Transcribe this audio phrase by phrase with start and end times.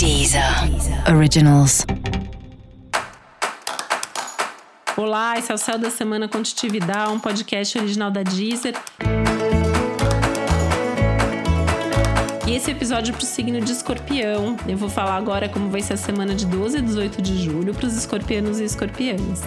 [0.00, 0.42] Deezer
[1.14, 1.84] Originals.
[4.96, 8.74] Olá, esse é o Céu da Semana Contitividade, um podcast original da Deezer.
[12.48, 14.56] E esse episódio é para o signo de escorpião.
[14.66, 17.74] Eu vou falar agora como vai ser a semana de 12 a 18 de julho
[17.74, 19.42] para os escorpianos e escorpianas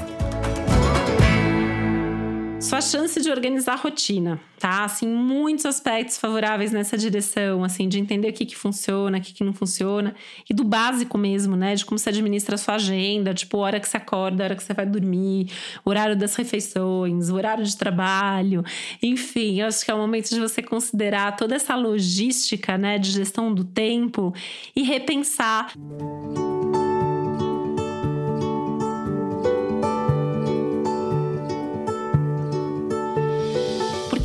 [2.64, 4.86] sua chance de organizar a rotina, tá?
[4.86, 9.34] Assim, muitos aspectos favoráveis nessa direção, assim, de entender o que que funciona, o que
[9.34, 10.16] que não funciona,
[10.50, 11.76] e do básico mesmo, né?
[11.76, 14.74] De como você administra a sua agenda, tipo, hora que você acorda, hora que você
[14.74, 15.52] vai dormir,
[15.84, 18.64] horário das refeições, horário de trabalho,
[19.02, 23.12] enfim, eu acho que é o momento de você considerar toda essa logística, né, de
[23.12, 24.34] gestão do tempo
[24.74, 25.74] e repensar.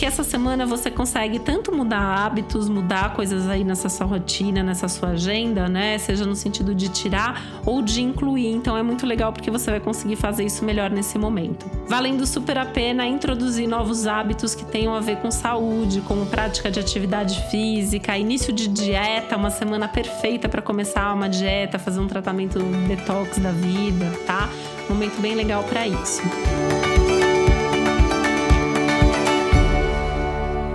[0.05, 5.11] Essa semana você consegue tanto mudar hábitos, mudar coisas aí nessa sua rotina, nessa sua
[5.11, 5.99] agenda, né?
[5.99, 8.53] Seja no sentido de tirar ou de incluir.
[8.53, 11.67] Então é muito legal porque você vai conseguir fazer isso melhor nesse momento.
[11.87, 16.71] Valendo super a pena introduzir novos hábitos que tenham a ver com saúde, como prática
[16.71, 22.07] de atividade física, início de dieta, uma semana perfeita para começar uma dieta, fazer um
[22.07, 24.49] tratamento detox da vida, tá?
[24.89, 26.23] Momento bem legal para isso.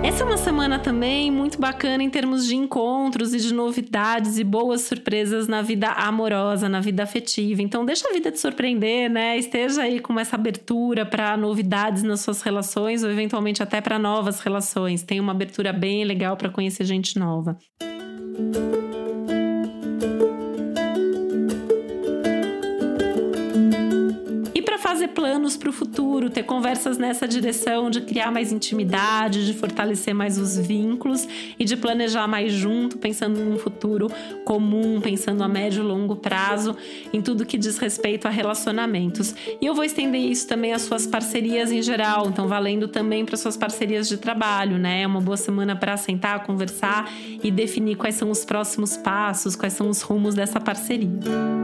[0.04, 4.44] Essa é uma semana também muito bacana em termos de encontros e de novidades e
[4.44, 7.62] boas surpresas na vida amorosa, na vida afetiva.
[7.62, 9.38] Então, deixa a vida te surpreender, né?
[9.38, 14.40] Esteja aí com essa abertura para novidades nas suas relações ou eventualmente até para novas
[14.40, 15.02] relações.
[15.02, 17.56] Tem uma abertura bem legal para conhecer gente nova.
[18.36, 18.83] Música
[24.94, 30.14] fazer planos para o futuro, ter conversas nessa direção de criar mais intimidade, de fortalecer
[30.14, 31.26] mais os vínculos
[31.58, 34.08] e de planejar mais junto, pensando num futuro
[34.44, 36.76] comum, pensando a médio e longo prazo,
[37.12, 39.34] em tudo que diz respeito a relacionamentos.
[39.60, 43.36] E eu vou estender isso também às suas parcerias em geral, então valendo também para
[43.36, 45.02] suas parcerias de trabalho, né?
[45.02, 49.72] É uma boa semana para sentar, conversar e definir quais são os próximos passos, quais
[49.72, 51.63] são os rumos dessa parceria.